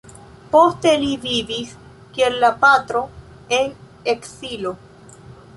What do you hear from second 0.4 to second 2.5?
Poste li vivis, kiel